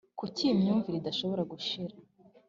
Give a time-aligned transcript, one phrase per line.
[0.19, 1.95] kuki iyi myumvire idashobora gushira